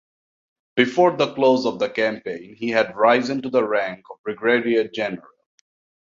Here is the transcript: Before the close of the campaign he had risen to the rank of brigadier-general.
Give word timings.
Before 0.75 1.15
the 1.15 1.31
close 1.35 1.63
of 1.67 1.77
the 1.77 1.87
campaign 1.87 2.55
he 2.57 2.69
had 2.69 2.95
risen 2.95 3.39
to 3.43 3.49
the 3.51 3.63
rank 3.63 4.03
of 4.09 4.17
brigadier-general. 4.23 5.27